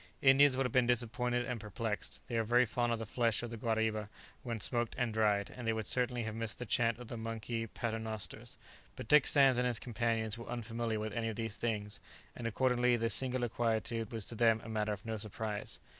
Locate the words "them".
14.33-14.59